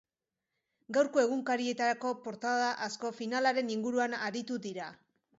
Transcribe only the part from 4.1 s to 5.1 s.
aritu dira.